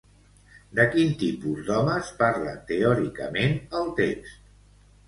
De 0.79 0.85
quin 0.95 1.13
tipus 1.25 1.61
d'homes 1.67 2.09
parla 2.25 2.57
teòricament 2.73 3.57
el 3.83 3.97
text? 4.03 4.43